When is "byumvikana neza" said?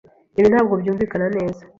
0.81-1.61